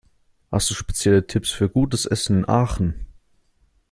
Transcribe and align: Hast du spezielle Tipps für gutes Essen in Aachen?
Hast 0.51 0.67
du 0.67 0.73
spezielle 0.73 1.27
Tipps 1.27 1.51
für 1.51 1.69
gutes 1.69 2.07
Essen 2.07 2.39
in 2.39 2.49
Aachen? 2.49 3.05